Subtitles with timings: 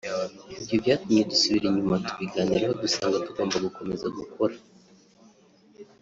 [0.63, 4.55] Ibyo byatumye dusubira inyuma tubiganiraho dusanga tugomba gukomeza gukora